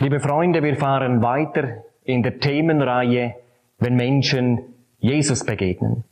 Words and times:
Liebe 0.00 0.20
Freunde, 0.20 0.62
wir 0.62 0.76
fahren 0.76 1.22
weiter 1.22 1.82
in 2.04 2.22
der 2.22 2.38
Themenreihe, 2.38 3.34
wenn 3.80 3.96
Menschen 3.96 4.60
Jesus 5.00 5.44
begegnen. 5.44 6.04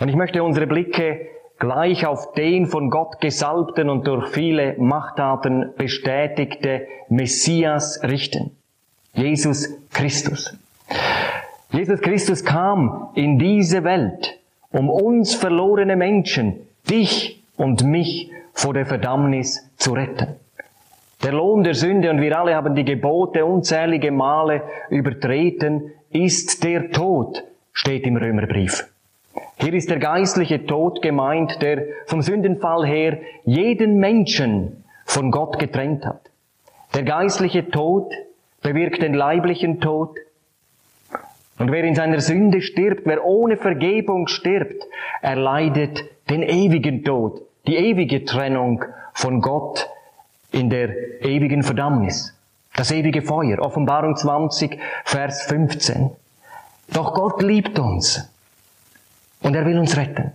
Und 0.00 0.08
ich 0.08 0.16
möchte 0.16 0.42
unsere 0.42 0.66
Blicke 0.66 1.26
gleich 1.58 2.06
auf 2.06 2.32
den 2.32 2.66
von 2.68 2.88
Gott 2.88 3.20
gesalbten 3.20 3.90
und 3.90 4.06
durch 4.06 4.28
viele 4.28 4.76
Machttaten 4.78 5.74
bestätigte 5.76 6.86
Messias 7.10 8.00
richten. 8.02 8.56
Jesus 9.12 9.68
Christus. 9.90 10.56
Jesus 11.70 12.00
Christus 12.00 12.42
kam 12.42 13.10
in 13.14 13.38
diese 13.38 13.84
Welt, 13.84 14.38
um 14.70 14.88
uns 14.88 15.34
verlorene 15.34 15.96
Menschen, 15.96 16.60
dich 16.88 17.42
und 17.58 17.84
mich 17.84 18.30
vor 18.54 18.72
der 18.72 18.86
Verdammnis 18.86 19.70
zu 19.76 19.92
retten. 19.92 20.36
Der 21.22 21.32
Lohn 21.32 21.64
der 21.64 21.74
Sünde, 21.74 22.10
und 22.10 22.20
wir 22.20 22.38
alle 22.38 22.54
haben 22.54 22.76
die 22.76 22.84
Gebote 22.84 23.44
unzählige 23.44 24.12
Male 24.12 24.62
übertreten, 24.88 25.92
ist 26.10 26.62
der 26.62 26.90
Tod, 26.90 27.42
steht 27.72 28.06
im 28.06 28.16
Römerbrief. 28.16 28.88
Hier 29.56 29.74
ist 29.74 29.90
der 29.90 29.98
geistliche 29.98 30.64
Tod 30.66 31.02
gemeint, 31.02 31.60
der 31.60 31.82
vom 32.06 32.22
Sündenfall 32.22 32.86
her 32.86 33.18
jeden 33.44 33.98
Menschen 33.98 34.84
von 35.04 35.32
Gott 35.32 35.58
getrennt 35.58 36.06
hat. 36.06 36.20
Der 36.94 37.02
geistliche 37.02 37.68
Tod 37.68 38.12
bewirkt 38.62 39.02
den 39.02 39.14
leiblichen 39.14 39.80
Tod. 39.80 40.16
Und 41.58 41.72
wer 41.72 41.82
in 41.82 41.96
seiner 41.96 42.20
Sünde 42.20 42.62
stirbt, 42.62 43.02
wer 43.04 43.24
ohne 43.24 43.56
Vergebung 43.56 44.28
stirbt, 44.28 44.86
erleidet 45.20 46.04
den 46.30 46.42
ewigen 46.42 47.02
Tod, 47.02 47.42
die 47.66 47.76
ewige 47.76 48.24
Trennung 48.24 48.84
von 49.12 49.40
Gott 49.40 49.88
in 50.50 50.70
der 50.70 51.22
ewigen 51.22 51.62
Verdammnis. 51.62 52.34
Das 52.74 52.90
ewige 52.90 53.22
Feuer. 53.22 53.58
Offenbarung 53.58 54.16
20, 54.16 54.78
Vers 55.04 55.42
15. 55.42 56.10
Doch 56.92 57.14
Gott 57.14 57.42
liebt 57.42 57.78
uns 57.78 58.30
und 59.42 59.54
er 59.54 59.66
will 59.66 59.78
uns 59.78 59.96
retten. 59.96 60.32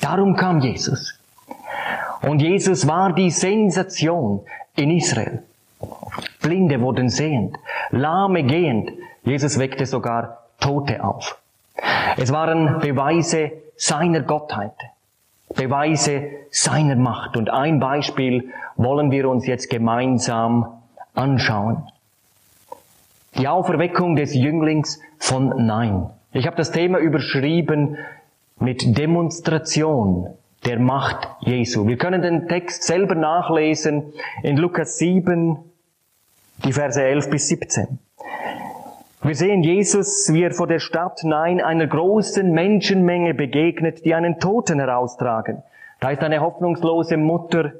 Darum 0.00 0.36
kam 0.36 0.60
Jesus. 0.60 1.18
Und 2.22 2.40
Jesus 2.40 2.86
war 2.86 3.12
die 3.12 3.30
Sensation 3.30 4.40
in 4.76 4.90
Israel. 4.90 5.42
Blinde 6.40 6.80
wurden 6.80 7.08
sehend, 7.08 7.56
Lahme 7.90 8.44
gehend. 8.44 8.92
Jesus 9.24 9.58
weckte 9.58 9.86
sogar 9.86 10.44
Tote 10.60 11.02
auf. 11.02 11.38
Es 12.16 12.32
waren 12.32 12.78
Beweise 12.80 13.52
seiner 13.76 14.20
Gottheit, 14.20 14.74
Beweise 15.54 16.30
seiner 16.50 16.96
Macht. 16.96 17.36
Und 17.36 17.50
ein 17.50 17.80
Beispiel 17.80 18.50
wollen 18.76 19.10
wir 19.10 19.28
uns 19.28 19.46
jetzt 19.46 19.70
gemeinsam 19.70 20.82
anschauen. 21.14 21.86
Die 23.38 23.48
Auferweckung 23.48 24.16
des 24.16 24.34
Jünglings 24.34 25.00
von 25.18 25.66
Nein. 25.66 26.10
Ich 26.32 26.46
habe 26.46 26.56
das 26.56 26.70
Thema 26.70 26.98
überschrieben 26.98 27.96
mit 28.58 28.98
Demonstration 28.98 30.28
der 30.64 30.78
Macht 30.78 31.28
Jesu. 31.40 31.86
Wir 31.86 31.96
können 31.96 32.22
den 32.22 32.48
Text 32.48 32.84
selber 32.84 33.14
nachlesen 33.14 34.12
in 34.42 34.56
Lukas 34.56 34.98
7, 34.98 35.58
die 36.64 36.72
Verse 36.72 37.02
11 37.02 37.30
bis 37.30 37.48
17. 37.48 37.98
Wir 39.24 39.36
sehen 39.36 39.62
Jesus, 39.62 40.32
wie 40.32 40.42
er 40.42 40.50
vor 40.50 40.66
der 40.66 40.80
Stadt 40.80 41.20
Nein 41.22 41.60
einer 41.60 41.86
großen 41.86 42.50
Menschenmenge 42.50 43.34
begegnet, 43.34 44.04
die 44.04 44.14
einen 44.14 44.40
Toten 44.40 44.80
heraustragen. 44.80 45.62
Da 46.00 46.10
ist 46.10 46.22
eine 46.22 46.40
hoffnungslose 46.40 47.16
Mutter, 47.16 47.72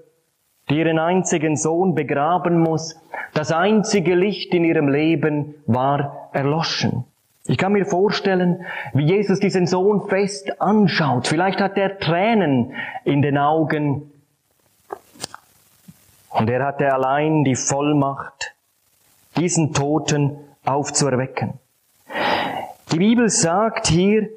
die 0.70 0.78
ihren 0.78 1.00
einzigen 1.00 1.56
Sohn 1.56 1.96
begraben 1.96 2.60
muss. 2.60 2.96
Das 3.34 3.50
einzige 3.50 4.14
Licht 4.14 4.54
in 4.54 4.64
ihrem 4.64 4.86
Leben 4.86 5.56
war 5.66 6.30
erloschen. 6.32 7.06
Ich 7.48 7.58
kann 7.58 7.72
mir 7.72 7.86
vorstellen, 7.86 8.64
wie 8.92 9.06
Jesus 9.06 9.40
diesen 9.40 9.66
Sohn 9.66 10.08
fest 10.08 10.60
anschaut. 10.60 11.26
Vielleicht 11.26 11.60
hat 11.60 11.76
er 11.76 11.98
Tränen 11.98 12.72
in 13.04 13.20
den 13.20 13.36
Augen. 13.36 14.12
Und 16.30 16.48
er 16.48 16.64
hatte 16.64 16.94
allein 16.94 17.42
die 17.42 17.56
Vollmacht, 17.56 18.54
diesen 19.36 19.74
Toten 19.74 20.38
aufzuerwecken. 20.64 21.54
Die 22.92 22.98
Bibel 22.98 23.28
sagt 23.28 23.86
hier, 23.86 24.28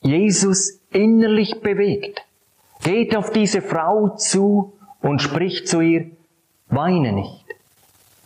Jesus 0.00 0.80
innerlich 0.90 1.60
bewegt, 1.60 2.24
geht 2.82 3.16
auf 3.16 3.30
diese 3.30 3.60
Frau 3.60 4.10
zu 4.16 4.72
und 5.00 5.20
spricht 5.20 5.68
zu 5.68 5.80
ihr, 5.80 6.10
weine 6.68 7.12
nicht. 7.12 7.44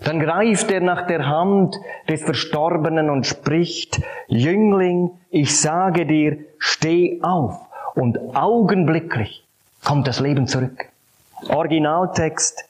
Dann 0.05 0.19
greift 0.19 0.71
er 0.71 0.81
nach 0.81 1.07
der 1.07 1.27
Hand 1.29 1.77
des 2.09 2.23
Verstorbenen 2.23 3.09
und 3.09 3.27
spricht, 3.27 4.01
Jüngling, 4.27 5.11
ich 5.31 5.59
sage 5.59 6.07
dir, 6.07 6.39
steh 6.59 7.21
auf. 7.23 7.61
Und 7.95 8.35
augenblicklich 8.35 9.47
kommt 9.85 10.09
das 10.09 10.19
Leben 10.19 10.47
zurück. 10.47 10.89
Originaltext. 11.49 12.65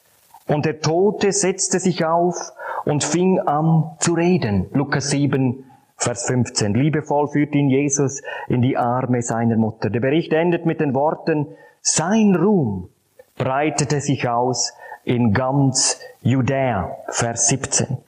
Und 0.46 0.66
der 0.66 0.80
Tote 0.80 1.32
setzte 1.32 1.78
sich 1.78 2.04
auf 2.04 2.52
und 2.84 3.04
fing 3.04 3.38
an 3.40 3.92
zu 3.98 4.14
reden. 4.14 4.66
Lukas 4.72 5.10
7, 5.10 5.64
Vers 5.96 6.26
15. 6.26 6.74
Liebevoll 6.74 7.28
führt 7.28 7.54
ihn 7.54 7.68
Jesus 7.68 8.22
in 8.48 8.60
die 8.60 8.76
Arme 8.76 9.22
seiner 9.22 9.56
Mutter. 9.56 9.88
Der 9.88 10.00
Bericht 10.00 10.32
endet 10.32 10.66
mit 10.66 10.80
den 10.80 10.94
Worten, 10.94 11.46
sein 11.80 12.34
Ruhm 12.34 12.88
breitete 13.36 14.00
sich 14.00 14.28
aus 14.28 14.72
in 15.04 15.32
ganz 15.32 16.00
Judäa, 16.22 16.96
Vers 17.08 17.48
17. 17.48 17.98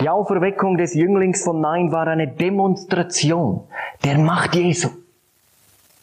Die 0.00 0.08
Auferweckung 0.08 0.76
des 0.76 0.94
Jünglings 0.94 1.42
von 1.42 1.60
Nein 1.60 1.90
war 1.92 2.06
eine 2.06 2.28
Demonstration 2.28 3.62
der 4.04 4.18
Macht 4.18 4.54
Jesu. 4.54 4.88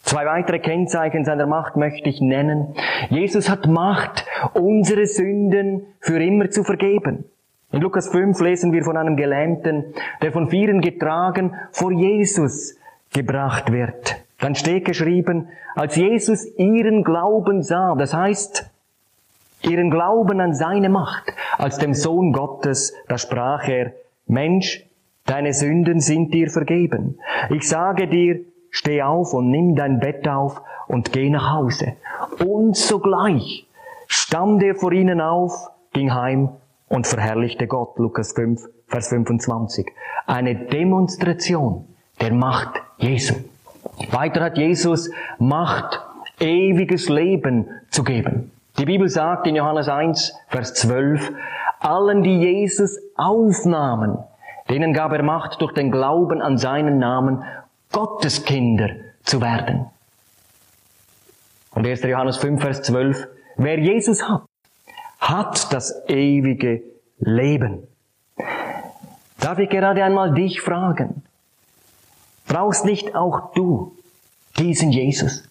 Zwei 0.02 0.24
weitere 0.26 0.60
Kennzeichen 0.60 1.24
seiner 1.24 1.46
Macht 1.46 1.76
möchte 1.76 2.08
ich 2.08 2.20
nennen. 2.20 2.74
Jesus 3.10 3.48
hat 3.48 3.66
Macht, 3.66 4.24
unsere 4.54 5.06
Sünden 5.06 5.86
für 6.00 6.22
immer 6.22 6.50
zu 6.50 6.62
vergeben. 6.62 7.24
In 7.76 7.82
Lukas 7.82 8.08
5 8.08 8.40
lesen 8.40 8.72
wir 8.72 8.82
von 8.84 8.96
einem 8.96 9.16
Gelähmten, 9.16 9.92
der 10.22 10.32
von 10.32 10.48
vielen 10.48 10.80
getragen 10.80 11.54
vor 11.72 11.92
Jesus 11.92 12.74
gebracht 13.12 13.70
wird. 13.70 14.16
Dann 14.40 14.54
steht 14.54 14.86
geschrieben, 14.86 15.48
als 15.74 15.94
Jesus 15.94 16.46
ihren 16.56 17.04
Glauben 17.04 17.62
sah, 17.62 17.94
das 17.94 18.14
heißt, 18.14 18.70
ihren 19.60 19.90
Glauben 19.90 20.40
an 20.40 20.54
seine 20.54 20.88
Macht 20.88 21.24
als 21.58 21.76
dem 21.76 21.92
Sohn 21.92 22.32
Gottes, 22.32 22.94
da 23.08 23.18
sprach 23.18 23.68
er, 23.68 23.92
Mensch, 24.26 24.86
deine 25.26 25.52
Sünden 25.52 26.00
sind 26.00 26.32
dir 26.32 26.48
vergeben. 26.48 27.18
Ich 27.50 27.68
sage 27.68 28.08
dir, 28.08 28.40
steh 28.70 29.02
auf 29.02 29.34
und 29.34 29.50
nimm 29.50 29.76
dein 29.76 30.00
Bett 30.00 30.26
auf 30.26 30.62
und 30.88 31.12
geh 31.12 31.28
nach 31.28 31.52
Hause. 31.52 31.92
Und 32.42 32.74
sogleich 32.74 33.66
stand 34.06 34.62
er 34.62 34.76
vor 34.76 34.92
ihnen 34.92 35.20
auf, 35.20 35.68
ging 35.92 36.14
heim 36.14 36.52
und 36.88 37.06
verherrlichte 37.06 37.66
Gott. 37.66 37.98
Lukas 37.98 38.32
5, 38.32 38.68
Vers 38.86 39.08
25. 39.08 39.86
Eine 40.26 40.54
Demonstration 40.66 41.86
der 42.20 42.32
Macht 42.32 42.80
Jesu. 42.98 43.34
Weiter 44.10 44.42
hat 44.42 44.58
Jesus 44.58 45.10
Macht, 45.38 46.00
ewiges 46.40 47.08
Leben 47.08 47.68
zu 47.90 48.04
geben. 48.04 48.52
Die 48.78 48.84
Bibel 48.84 49.08
sagt 49.08 49.46
in 49.46 49.56
Johannes 49.56 49.88
1, 49.88 50.34
Vers 50.48 50.74
12, 50.74 51.32
allen, 51.80 52.22
die 52.22 52.38
Jesus 52.38 52.98
aufnahmen, 53.16 54.18
denen 54.68 54.92
gab 54.92 55.12
er 55.12 55.22
Macht 55.22 55.60
durch 55.60 55.72
den 55.72 55.90
Glauben 55.90 56.42
an 56.42 56.58
seinen 56.58 56.98
Namen, 56.98 57.42
Gottes 57.92 58.44
Kinder 58.44 58.90
zu 59.22 59.40
werden. 59.40 59.86
Und 61.74 61.86
1. 61.86 62.02
Johannes 62.02 62.38
5, 62.38 62.60
Vers 62.60 62.82
12, 62.82 63.28
wer 63.56 63.78
Jesus 63.78 64.28
hat, 64.28 64.42
hat 65.28 65.72
das 65.72 66.04
ewige 66.08 66.82
Leben. 67.18 67.86
Darf 69.40 69.58
ich 69.58 69.68
gerade 69.68 70.04
einmal 70.04 70.34
dich 70.34 70.60
fragen, 70.60 71.22
brauchst 72.46 72.84
nicht 72.84 73.14
auch 73.14 73.52
du 73.54 73.96
diesen 74.58 74.92
Jesus? 74.92 75.48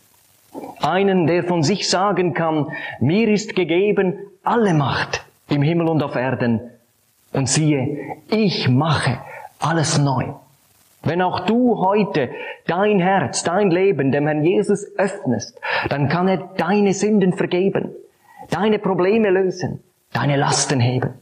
Einen, 0.80 1.28
der 1.28 1.44
von 1.44 1.64
sich 1.64 1.90
sagen 1.90 2.34
kann, 2.34 2.72
mir 3.00 3.28
ist 3.30 3.56
gegeben 3.56 4.20
alle 4.44 4.74
Macht 4.74 5.26
im 5.50 5.62
Himmel 5.62 5.90
und 5.90 6.02
auf 6.04 6.16
Erden. 6.16 6.62
Und 7.34 7.50
siehe, 7.50 8.18
ich 8.30 8.70
mache 8.70 9.20
alles 9.60 9.98
neu. 9.98 10.34
Wenn 11.04 11.22
auch 11.22 11.42
du 11.42 11.78
heute 11.80 12.30
dein 12.66 13.00
Herz, 13.00 13.44
dein 13.44 13.70
Leben 13.70 14.12
dem 14.12 14.26
Herrn 14.26 14.44
Jesus 14.44 14.86
öffnest, 14.98 15.60
dann 15.90 16.08
kann 16.08 16.28
er 16.28 16.38
deine 16.58 16.94
Sünden 16.94 17.34
vergeben, 17.34 17.94
deine 18.50 18.80
Probleme 18.80 19.30
lösen, 19.30 19.82
deine 20.14 20.36
Lasten 20.36 20.80
heben. 20.80 21.14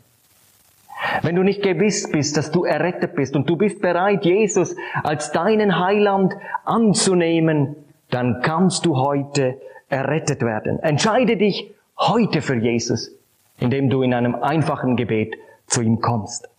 Wenn 1.21 1.35
du 1.35 1.43
nicht 1.43 1.61
gewiss 1.61 2.09
bist, 2.09 2.37
dass 2.37 2.51
du 2.51 2.63
errettet 2.63 3.15
bist 3.15 3.35
und 3.35 3.49
du 3.49 3.57
bist 3.57 3.81
bereit, 3.81 4.25
Jesus 4.25 4.75
als 5.03 5.31
deinen 5.31 5.79
Heiland 5.79 6.33
anzunehmen, 6.65 7.75
dann 8.09 8.41
kannst 8.41 8.85
du 8.85 8.97
heute 8.97 9.59
errettet 9.89 10.41
werden. 10.41 10.79
Entscheide 10.79 11.37
dich 11.37 11.73
heute 11.97 12.41
für 12.41 12.55
Jesus, 12.55 13.11
indem 13.59 13.89
du 13.89 14.01
in 14.01 14.13
einem 14.13 14.35
einfachen 14.35 14.95
Gebet 14.95 15.35
zu 15.67 15.81
ihm 15.81 15.99
kommst. 15.99 16.49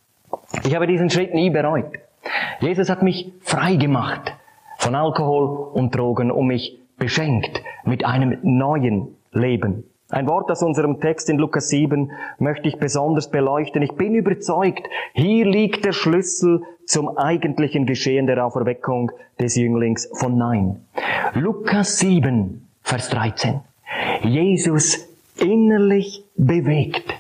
Ich 0.65 0.75
habe 0.75 0.87
diesen 0.87 1.11
Schritt 1.11 1.35
nie 1.35 1.51
bereut. 1.51 1.93
Jesus 2.61 2.89
hat 2.89 3.03
mich 3.03 3.33
frei 3.41 3.77
gemacht 3.77 4.35
von 4.79 4.95
Alkohol 4.95 5.73
und 5.73 5.95
Drogen 5.95 6.31
und 6.31 6.47
mich 6.47 6.79
beschenkt 6.97 7.63
mit 7.85 8.05
einem 8.05 8.39
neuen 8.43 9.17
Leben. 9.33 9.85
Ein 10.15 10.29
Wort 10.29 10.49
aus 10.49 10.63
unserem 10.63 11.01
Text 11.01 11.29
in 11.29 11.39
Lukas 11.39 11.71
7 11.71 12.13
möchte 12.39 12.69
ich 12.69 12.79
besonders 12.79 13.33
beleuchten. 13.33 13.83
Ich 13.83 13.95
bin 13.95 14.15
überzeugt, 14.15 14.89
hier 15.13 15.45
liegt 15.45 15.85
der 15.85 15.93
Schlüssel 15.93 16.63
zum 16.87 17.19
eigentlichen 17.19 17.85
Geschehen 17.85 18.29
der 18.29 18.47
Auferweckung 18.47 19.11
des 19.41 19.57
Jünglings 19.57 20.09
von 20.15 20.39
Nein. 20.39 20.85
Lukas 21.35 21.99
7, 21.99 22.65
Vers 22.83 23.09
13. 23.09 23.59
Jesus 24.23 25.05
innerlich 25.37 26.25
bewegt. 26.37 27.13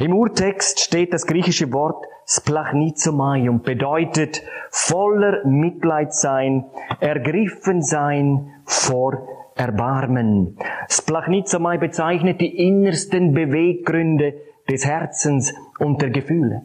Im 0.00 0.14
Urtext 0.14 0.80
steht 0.80 1.12
das 1.12 1.28
griechische 1.28 1.72
Wort 1.72 2.04
splachnizomai 2.26 3.48
und 3.48 3.62
bedeutet 3.62 4.42
voller 4.70 5.46
Mitleid 5.46 6.12
sein, 6.12 6.64
ergriffen 6.98 7.82
sein 7.82 8.52
vor 8.64 9.37
Erbarmen. 9.58 10.56
Splachnizomai 10.88 11.78
bezeichnet 11.78 12.40
die 12.40 12.66
innersten 12.66 13.34
Beweggründe 13.34 14.34
des 14.70 14.86
Herzens 14.86 15.52
und 15.78 16.00
der 16.00 16.10
Gefühle. 16.10 16.62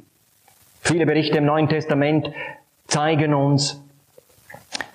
Viele 0.82 1.06
Berichte 1.06 1.38
im 1.38 1.46
Neuen 1.46 1.70
Testament 1.70 2.32
zeigen 2.88 3.34
uns, 3.34 3.84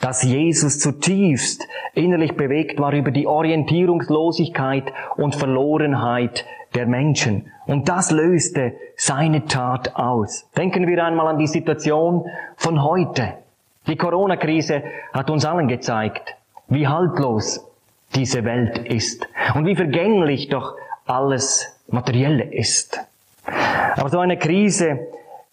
dass 0.00 0.22
Jesus 0.22 0.78
zutiefst 0.78 1.66
innerlich 1.94 2.36
bewegt 2.36 2.78
war 2.78 2.92
über 2.92 3.10
die 3.10 3.26
Orientierungslosigkeit 3.26 4.92
und 5.16 5.34
Verlorenheit 5.34 6.44
der 6.74 6.86
Menschen. 6.86 7.50
Und 7.66 7.88
das 7.88 8.10
löste 8.10 8.74
seine 8.96 9.46
Tat 9.46 9.96
aus. 9.96 10.48
Denken 10.56 10.86
wir 10.86 11.04
einmal 11.04 11.26
an 11.26 11.38
die 11.38 11.46
Situation 11.46 12.26
von 12.56 12.82
heute. 12.82 13.34
Die 13.86 13.96
Corona-Krise 13.96 14.82
hat 15.12 15.30
uns 15.30 15.44
allen 15.44 15.66
gezeigt, 15.66 16.36
wie 16.68 16.86
haltlos 16.86 17.67
diese 18.14 18.44
Welt 18.44 18.78
ist 18.78 19.26
und 19.54 19.66
wie 19.66 19.76
vergänglich 19.76 20.48
doch 20.48 20.76
alles 21.06 21.74
Materielle 21.88 22.44
ist. 22.44 23.00
Aber 23.96 24.08
so 24.08 24.18
eine 24.18 24.38
Krise 24.38 25.00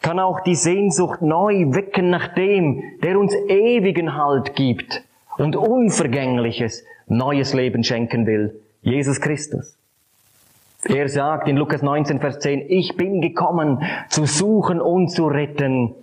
kann 0.02 0.20
auch 0.20 0.42
die 0.42 0.56
Sehnsucht 0.56 1.22
neu 1.22 1.74
wecken 1.74 2.10
nach 2.10 2.34
dem, 2.36 2.84
der 3.02 3.20
uns 3.20 3.34
ewigen 3.48 4.16
Halt 4.16 4.56
gibt 4.56 5.04
und 5.38 5.56
unvergängliches 5.56 6.84
neues 7.08 7.54
Leben 7.54 7.84
schenken 7.84 8.26
will, 8.26 8.60
Jesus 8.82 9.20
Christus. 9.20 9.78
Er 10.88 11.10
sagt 11.10 11.48
in 11.48 11.58
Lukas 11.58 11.82
19, 11.82 12.20
Vers 12.20 12.40
10, 12.40 12.66
ich 12.70 12.96
bin 12.96 13.20
gekommen 13.20 13.82
zu 14.10 14.26
suchen 14.26 14.80
und 14.80 15.10
zu 15.10 15.26
retten, 15.26 15.96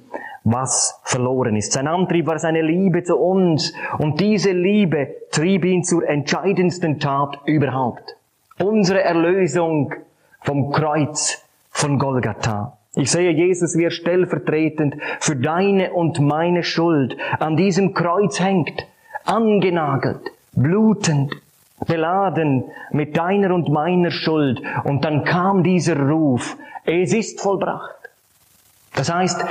was 0.44 1.00
verloren 1.04 1.56
ist. 1.56 1.72
Sein 1.72 1.86
Antrieb 1.86 2.26
war 2.26 2.38
seine 2.38 2.62
Liebe 2.62 3.02
zu 3.02 3.16
uns 3.16 3.72
und 3.98 4.20
diese 4.20 4.52
Liebe 4.52 5.14
trieb 5.30 5.64
ihn 5.64 5.84
zur 5.84 6.08
entscheidendsten 6.08 6.98
Tat 6.98 7.38
überhaupt. 7.46 8.16
Unsere 8.58 9.02
Erlösung 9.02 9.94
vom 10.40 10.72
Kreuz 10.72 11.42
von 11.70 11.98
Golgatha. 11.98 12.76
Ich 12.94 13.10
sehe 13.10 13.30
Jesus, 13.30 13.76
wie 13.76 13.84
er 13.84 13.90
stellvertretend 13.90 14.96
für 15.20 15.36
deine 15.36 15.92
und 15.92 16.20
meine 16.20 16.62
Schuld 16.62 17.16
an 17.38 17.56
diesem 17.56 17.94
Kreuz 17.94 18.38
hängt, 18.38 18.86
angenagelt, 19.24 20.20
blutend, 20.52 21.32
beladen 21.86 22.64
mit 22.90 23.16
deiner 23.16 23.54
und 23.54 23.70
meiner 23.70 24.10
Schuld. 24.10 24.60
Und 24.84 25.04
dann 25.04 25.24
kam 25.24 25.62
dieser 25.62 25.98
Ruf, 25.98 26.56
es 26.84 27.14
ist 27.14 27.40
vollbracht. 27.40 27.96
Das 28.94 29.12
heißt, 29.12 29.42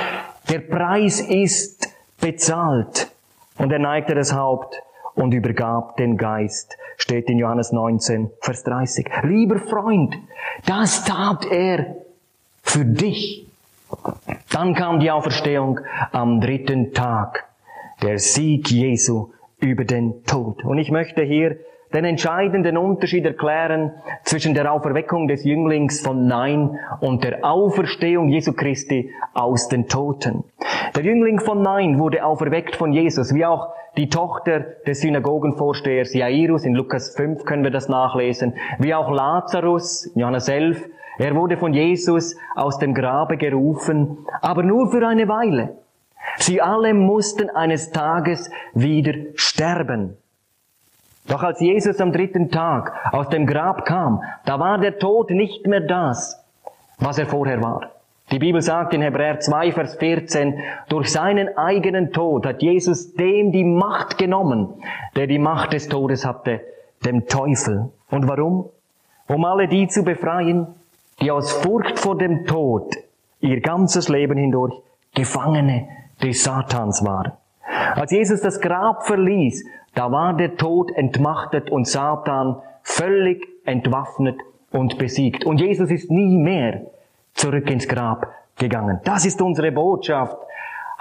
der 0.49 0.59
Preis 0.59 1.21
ist 1.21 1.87
bezahlt. 2.19 3.11
Und 3.57 3.71
er 3.71 3.79
neigte 3.79 4.15
das 4.15 4.33
Haupt 4.33 4.81
und 5.15 5.33
übergab 5.33 5.97
den 5.97 6.17
Geist. 6.17 6.77
Steht 6.97 7.29
in 7.29 7.39
Johannes 7.39 7.71
19, 7.71 8.29
Vers 8.41 8.63
30. 8.63 9.07
Lieber 9.23 9.59
Freund, 9.59 10.15
das 10.65 11.03
tat 11.03 11.45
er 11.45 11.95
für 12.63 12.85
dich. 12.85 13.47
Dann 14.51 14.73
kam 14.73 14.99
die 14.99 15.11
Auferstehung 15.11 15.79
am 16.11 16.39
dritten 16.41 16.93
Tag. 16.93 17.45
Der 18.01 18.19
Sieg 18.19 18.71
Jesu 18.71 19.31
über 19.59 19.83
den 19.83 20.23
Tod. 20.25 20.63
Und 20.63 20.77
ich 20.77 20.91
möchte 20.91 21.23
hier 21.23 21.57
den 21.93 22.05
entscheidenden 22.05 22.77
Unterschied 22.77 23.25
erklären 23.25 23.91
zwischen 24.23 24.53
der 24.53 24.71
Auferweckung 24.71 25.27
des 25.27 25.43
Jünglings 25.43 26.01
von 26.01 26.27
Nein 26.27 26.77
und 26.99 27.23
der 27.23 27.43
Auferstehung 27.43 28.29
Jesu 28.29 28.53
Christi 28.53 29.11
aus 29.33 29.67
den 29.67 29.87
Toten. 29.87 30.43
Der 30.95 31.03
Jüngling 31.03 31.39
von 31.39 31.61
Nein 31.61 31.99
wurde 31.99 32.23
auferweckt 32.23 32.75
von 32.75 32.93
Jesus, 32.93 33.33
wie 33.33 33.45
auch 33.45 33.73
die 33.97 34.09
Tochter 34.09 34.61
des 34.87 35.01
Synagogenvorstehers 35.01 36.13
Jairus, 36.13 36.65
in 36.65 36.75
Lukas 36.75 37.13
5 37.15 37.43
können 37.43 37.63
wir 37.63 37.71
das 37.71 37.89
nachlesen, 37.89 38.53
wie 38.79 38.93
auch 38.93 39.11
Lazarus, 39.11 40.05
in 40.05 40.21
Johannes 40.21 40.47
11, 40.47 40.89
er 41.17 41.35
wurde 41.35 41.57
von 41.57 41.73
Jesus 41.73 42.35
aus 42.55 42.79
dem 42.79 42.93
Grabe 42.93 43.37
gerufen, 43.37 44.25
aber 44.41 44.63
nur 44.63 44.91
für 44.91 45.05
eine 45.05 45.27
Weile. 45.27 45.77
Sie 46.37 46.61
alle 46.61 46.93
mussten 46.93 47.49
eines 47.49 47.91
Tages 47.91 48.49
wieder 48.73 49.13
sterben. 49.35 50.17
Doch 51.27 51.43
als 51.43 51.59
Jesus 51.59 51.99
am 51.99 52.11
dritten 52.11 52.49
Tag 52.49 52.93
aus 53.11 53.29
dem 53.29 53.45
Grab 53.45 53.85
kam, 53.85 54.21
da 54.45 54.59
war 54.59 54.79
der 54.79 54.99
Tod 54.99 55.29
nicht 55.29 55.67
mehr 55.67 55.81
das, 55.81 56.43
was 56.97 57.17
er 57.17 57.27
vorher 57.27 57.61
war. 57.61 57.91
Die 58.31 58.39
Bibel 58.39 58.61
sagt 58.61 58.93
in 58.93 59.01
Hebräer 59.01 59.39
2, 59.39 59.73
Vers 59.73 59.95
14, 59.95 60.59
durch 60.87 61.11
seinen 61.11 61.57
eigenen 61.57 62.13
Tod 62.13 62.45
hat 62.45 62.61
Jesus 62.61 63.13
dem 63.13 63.51
die 63.51 63.65
Macht 63.65 64.17
genommen, 64.17 64.69
der 65.15 65.27
die 65.27 65.39
Macht 65.39 65.73
des 65.73 65.89
Todes 65.89 66.25
hatte, 66.25 66.61
dem 67.05 67.27
Teufel. 67.27 67.89
Und 68.09 68.27
warum? 68.29 68.69
Um 69.27 69.43
alle 69.43 69.67
die 69.67 69.87
zu 69.87 70.03
befreien, 70.03 70.67
die 71.19 71.29
aus 71.29 71.51
Furcht 71.51 71.99
vor 71.99 72.17
dem 72.17 72.45
Tod 72.45 72.95
ihr 73.41 73.59
ganzes 73.59 74.07
Leben 74.07 74.37
hindurch 74.37 74.75
Gefangene 75.13 75.89
des 76.23 76.43
Satans 76.43 77.03
waren. 77.03 77.33
Als 77.95 78.11
Jesus 78.11 78.41
das 78.41 78.61
Grab 78.61 79.05
verließ, 79.05 79.65
da 79.93 80.11
war 80.11 80.33
der 80.35 80.55
Tod 80.55 80.91
entmachtet 80.95 81.69
und 81.69 81.87
Satan 81.87 82.61
völlig 82.83 83.47
entwaffnet 83.65 84.39
und 84.71 84.97
besiegt. 84.97 85.45
Und 85.45 85.59
Jesus 85.59 85.91
ist 85.91 86.09
nie 86.09 86.37
mehr 86.37 86.81
zurück 87.33 87.69
ins 87.69 87.87
Grab 87.87 88.27
gegangen. 88.57 88.99
Das 89.03 89.25
ist 89.25 89.41
unsere 89.41 89.71
Botschaft, 89.71 90.37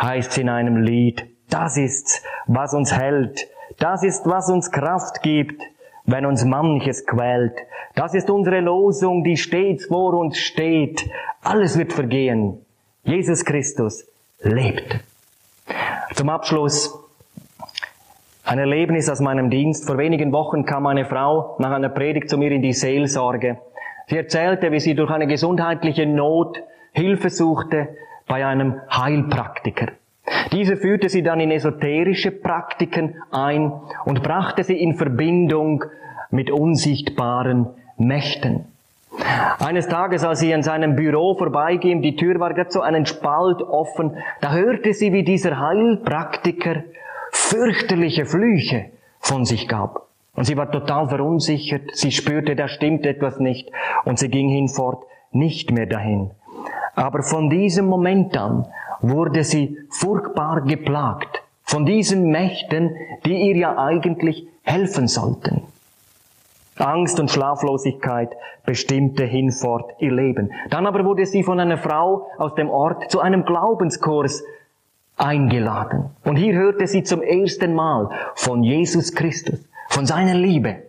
heißt 0.01 0.33
es 0.33 0.39
in 0.39 0.49
einem 0.49 0.79
Lied. 0.79 1.25
Das 1.49 1.77
ist, 1.77 2.25
was 2.47 2.75
uns 2.75 2.93
hält. 2.93 3.49
Das 3.79 4.03
ist, 4.03 4.27
was 4.27 4.49
uns 4.51 4.71
Kraft 4.71 5.23
gibt, 5.23 5.63
wenn 6.05 6.27
uns 6.27 6.45
manches 6.45 7.07
quält. 7.07 7.55
Das 7.95 8.15
ist 8.15 8.31
unsere 8.31 8.61
Losung, 8.61 9.25
die 9.25 9.37
stets 9.37 9.87
vor 9.87 10.15
uns 10.15 10.39
steht. 10.39 11.09
Alles 11.43 11.79
wird 11.79 11.93
vergehen. 11.93 12.65
Jesus 13.05 13.45
Christus 13.45 14.05
lebt. 14.41 15.01
Zum 16.15 16.29
Abschluss 16.29 16.99
ein 18.51 18.59
Erlebnis 18.59 19.09
aus 19.09 19.21
meinem 19.21 19.49
Dienst. 19.49 19.87
Vor 19.87 19.97
wenigen 19.97 20.33
Wochen 20.33 20.65
kam 20.65 20.85
eine 20.87 21.05
Frau 21.05 21.55
nach 21.61 21.71
einer 21.71 21.89
Predigt 21.89 22.29
zu 22.29 22.37
mir 22.37 22.51
in 22.51 22.63
die 22.63 22.73
Seelsorge. 22.73 23.59
Sie 24.09 24.17
erzählte, 24.17 24.73
wie 24.73 24.81
sie 24.81 24.97
durch 24.97 25.13
eine 25.13 25.29
gesundheitliche 25.29 26.05
Not 26.05 26.61
Hilfe 26.91 27.31
suchte 27.31 27.91
bei 28.27 28.45
einem 28.45 28.81
Heilpraktiker. 28.91 29.93
Dieser 30.51 30.77
führte 30.77 31.09
sie 31.09 31.23
dann 31.23 31.39
in 31.39 31.53
esoterische 31.53 32.33
Praktiken 32.33 33.15
ein 33.31 33.73
und 34.05 34.25
brachte 34.25 34.65
sie 34.65 34.83
in 34.83 34.97
Verbindung 34.97 35.85
mit 36.31 36.51
unsichtbaren 36.51 37.69
Mächten. 37.99 38.65
Eines 39.61 39.87
Tages, 39.87 40.25
als 40.25 40.41
sie 40.41 40.53
an 40.53 40.65
seinem 40.65 40.97
Büro 40.97 41.37
vorbeiging, 41.37 42.03
die 42.03 42.17
Tür 42.17 42.41
war 42.41 42.53
gerade 42.53 42.73
so 42.73 42.81
einen 42.81 43.07
Spalt 43.07 43.63
offen, 43.63 44.17
da 44.41 44.53
hörte 44.53 44.93
sie, 44.93 45.13
wie 45.13 45.23
dieser 45.23 45.61
Heilpraktiker 45.61 46.83
fürchterliche 47.51 48.27
Flüche 48.27 48.87
von 49.19 49.45
sich 49.45 49.67
gab. 49.67 50.07
Und 50.35 50.45
sie 50.45 50.57
war 50.57 50.71
total 50.71 51.09
verunsichert, 51.09 51.91
sie 51.95 52.13
spürte, 52.13 52.55
da 52.55 52.69
stimmt 52.69 53.05
etwas 53.05 53.41
nicht, 53.41 53.71
und 54.05 54.19
sie 54.19 54.29
ging 54.29 54.49
hinfort 54.49 55.05
nicht 55.33 55.73
mehr 55.73 55.87
dahin. 55.87 56.31
Aber 56.95 57.23
von 57.23 57.51
diesem 57.51 57.87
Moment 57.87 58.37
an 58.37 58.67
wurde 59.01 59.43
sie 59.43 59.77
furchtbar 59.91 60.63
geplagt 60.63 61.43
von 61.65 61.85
diesen 61.85 62.31
Mächten, 62.31 62.97
die 63.25 63.37
ihr 63.49 63.57
ja 63.57 63.79
eigentlich 63.79 64.47
helfen 64.63 65.09
sollten. 65.09 65.63
Angst 66.77 67.21
und 67.21 67.31
Schlaflosigkeit 67.31 68.31
bestimmte 68.65 69.25
hinfort 69.25 69.93
ihr 69.99 70.13
Leben. 70.13 70.53
Dann 70.71 70.87
aber 70.87 71.05
wurde 71.05 71.27
sie 71.27 71.43
von 71.43 71.61
einer 71.61 71.79
Frau 71.79 72.29
aus 72.39 72.55
dem 72.55 72.71
Ort 72.71 73.11
zu 73.11 73.21
einem 73.21 73.45
Glaubenskurs 73.45 74.43
eingeladen. 75.21 76.11
Und 76.25 76.37
hier 76.37 76.55
hörte 76.55 76.87
sie 76.87 77.03
zum 77.03 77.23
ersten 77.23 77.75
Mal 77.75 78.11
von 78.35 78.63
Jesus 78.63 79.15
Christus, 79.15 79.61
von 79.89 80.07
seiner 80.07 80.35
Liebe, 80.35 80.85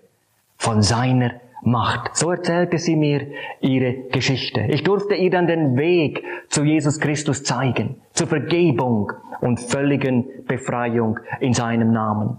von 0.58 0.82
seiner 0.82 1.32
macht. 1.64 2.16
So 2.16 2.32
erzählte 2.32 2.78
sie 2.78 2.96
mir 2.96 3.28
ihre 3.60 3.94
Geschichte. 4.12 4.62
Ich 4.70 4.84
durfte 4.84 5.16
ihr 5.16 5.30
dann 5.30 5.48
den 5.48 5.78
Weg 5.78 6.24
zu 6.50 6.64
Jesus 6.64 7.00
Christus 7.00 7.44
zeigen, 7.44 7.98
zur 8.14 8.28
Vergebung 8.28 9.12
und 9.42 9.60
völligen 9.60 10.26
Befreiung 10.48 11.20
in 11.40 11.54
seinem 11.54 11.92
Namen. 11.92 12.38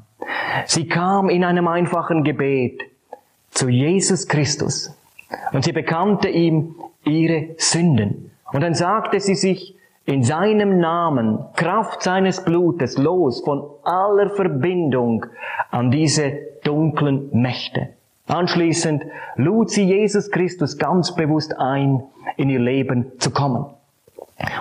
Sie 0.67 0.89
kam 0.89 1.29
in 1.29 1.45
einem 1.45 1.69
einfachen 1.69 2.25
Gebet 2.25 2.83
zu 3.51 3.69
Jesus 3.69 4.29
Christus 4.29 4.97
und 5.53 5.65
sie 5.65 5.73
bekannte 5.73 6.29
ihm 6.29 6.75
ihre 7.05 7.55
Sünden. 7.59 8.31
Und 8.53 8.63
dann 8.63 8.75
sagte 8.75 9.21
sie 9.21 9.35
sich 9.35 9.77
in 10.05 10.25
seinem 10.25 10.79
Namen, 10.79 11.39
Kraft 11.55 12.03
seines 12.03 12.45
Blutes, 12.45 12.99
los 12.99 13.43
von 13.43 13.65
aller 13.85 14.31
Verbindung 14.31 15.27
an 15.71 15.91
diese 15.91 16.33
dunklen 16.65 17.29
Mächte. 17.33 17.89
Anschließend 18.27 19.05
lud 19.37 19.71
sie 19.71 19.85
Jesus 19.85 20.31
Christus 20.31 20.79
ganz 20.79 21.15
bewusst 21.15 21.59
ein, 21.59 22.03
in 22.37 22.51
ihr 22.51 22.61
Leben 22.61 23.13
zu 23.19 23.31
kommen. 23.31 23.67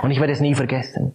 Und 0.02 0.12
ich 0.12 0.20
werde 0.20 0.34
es 0.34 0.42
nie 0.42 0.56
vergessen. 0.56 1.14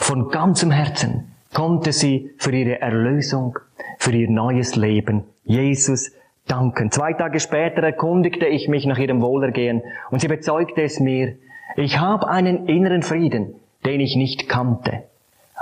Von 0.00 0.30
ganzem 0.30 0.70
Herzen 0.70 1.32
konnte 1.54 1.92
sie 1.92 2.30
für 2.38 2.52
ihre 2.52 2.80
Erlösung, 2.80 3.58
für 3.98 4.12
ihr 4.12 4.30
neues 4.30 4.76
Leben 4.76 5.24
Jesus 5.44 6.12
danken. 6.46 6.90
Zwei 6.90 7.12
Tage 7.12 7.40
später 7.40 7.82
erkundigte 7.82 8.46
ich 8.46 8.68
mich 8.68 8.86
nach 8.86 8.98
ihrem 8.98 9.20
Wohlergehen 9.20 9.82
und 10.10 10.20
sie 10.20 10.28
bezeugte 10.28 10.82
es 10.82 11.00
mir, 11.00 11.34
ich 11.76 11.98
habe 11.98 12.28
einen 12.28 12.66
inneren 12.68 13.02
Frieden, 13.02 13.54
den 13.84 14.00
ich 14.00 14.16
nicht 14.16 14.48
kannte. 14.48 15.04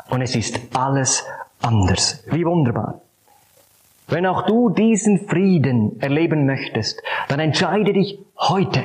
Und 0.09 0.23
es 0.23 0.35
ist 0.35 0.61
alles 0.75 1.25
anders. 1.63 2.25
Wie 2.31 2.45
wunderbar. 2.45 3.01
Wenn 4.09 4.27
auch 4.27 4.47
du 4.47 4.71
diesen 4.71 5.29
Frieden 5.29 6.01
erleben 6.01 6.45
möchtest, 6.45 7.01
dann 7.29 7.39
entscheide 7.39 7.93
dich 7.93 8.19
heute 8.37 8.83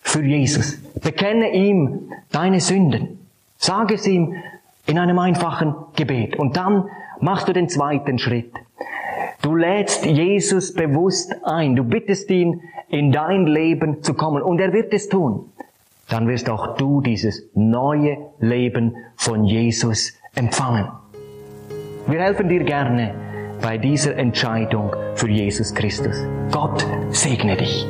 für 0.00 0.22
Jesus. 0.22 0.78
Bekenne 1.00 1.52
ihm 1.52 2.12
deine 2.30 2.60
Sünden. 2.60 3.18
Sage 3.56 3.94
es 3.94 4.06
ihm 4.06 4.36
in 4.86 4.98
einem 4.98 5.18
einfachen 5.18 5.74
Gebet. 5.96 6.36
Und 6.36 6.56
dann 6.56 6.88
machst 7.20 7.48
du 7.48 7.52
den 7.52 7.68
zweiten 7.68 8.18
Schritt. 8.18 8.52
Du 9.42 9.56
lädst 9.56 10.06
Jesus 10.06 10.72
bewusst 10.72 11.34
ein. 11.44 11.74
Du 11.74 11.84
bittest 11.84 12.30
ihn, 12.30 12.62
in 12.88 13.12
dein 13.12 13.46
Leben 13.46 14.02
zu 14.02 14.14
kommen. 14.14 14.42
Und 14.42 14.60
er 14.60 14.72
wird 14.72 14.92
es 14.92 15.08
tun. 15.08 15.52
Dann 16.10 16.28
wirst 16.28 16.50
auch 16.50 16.76
du 16.76 17.00
dieses 17.00 17.48
neue 17.54 18.18
Leben 18.40 18.96
von 19.16 19.44
Jesus 19.44 20.12
empfangen. 20.34 20.88
Wir 22.06 22.20
helfen 22.20 22.48
dir 22.48 22.64
gerne 22.64 23.14
bei 23.62 23.78
dieser 23.78 24.16
Entscheidung 24.16 24.94
für 25.14 25.28
Jesus 25.28 25.72
Christus. 25.72 26.16
Gott 26.50 26.84
segne 27.10 27.56
dich. 27.56 27.86